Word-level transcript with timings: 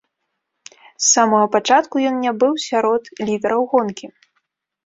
З 0.77 1.03
самага 1.15 1.47
пачатку 1.55 1.95
ён 2.13 2.19
не 2.23 2.33
быў 2.45 2.53
сярод 2.69 3.03
лідараў 3.29 3.61
гонкі. 3.75 4.07